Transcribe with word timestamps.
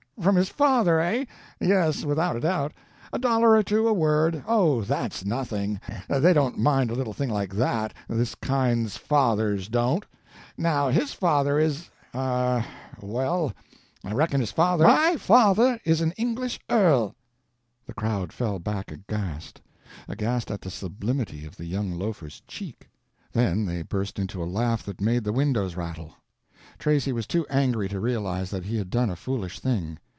From 0.21 0.35
his 0.35 0.49
father—eh? 0.49 1.25
Yes—without 1.59 2.35
a 2.35 2.41
doubt. 2.41 2.73
A 3.11 3.17
dollar 3.17 3.55
or 3.55 3.63
two 3.63 3.87
a 3.87 3.93
word—oh, 3.93 4.83
that's 4.83 5.25
nothing—they 5.25 6.33
don't 6.33 6.59
mind 6.59 6.91
a 6.91 6.93
little 6.93 7.11
thing 7.13 7.29
like 7.31 7.51
that—this 7.55 8.35
kind's 8.35 8.97
fathers 8.97 9.67
don't. 9.67 10.05
Now 10.59 10.89
his 10.89 11.11
father 11.11 11.57
is—er—well, 11.57 13.53
I 14.03 14.13
reckon 14.13 14.41
his 14.41 14.51
father—" 14.51 14.83
"My 14.85 15.17
father 15.17 15.79
is 15.85 16.01
an 16.01 16.11
English 16.17 16.59
earl!" 16.69 17.15
The 17.87 17.93
crowd 17.95 18.31
fell 18.31 18.59
back 18.59 18.91
aghast 18.91 19.59
aghast 20.07 20.51
at 20.51 20.61
the 20.61 20.69
sublimity 20.69 21.45
of 21.45 21.57
the 21.57 21.65
young 21.65 21.97
loafer's 21.97 22.43
"cheek." 22.47 22.91
Then 23.33 23.65
they 23.65 23.81
burst 23.81 24.19
into 24.19 24.43
a 24.43 24.45
laugh 24.45 24.83
that 24.85 25.01
made 25.01 25.23
the 25.23 25.33
windows 25.33 25.73
rattle. 25.75 26.13
Tracy 26.77 27.11
was 27.11 27.25
too 27.25 27.47
angry 27.49 27.89
to 27.89 27.99
realize 27.99 28.51
that 28.51 28.65
he 28.65 28.77
had 28.77 28.91
done 28.91 29.09
a 29.09 29.15
foolish 29.15 29.59
thing. 29.59 29.97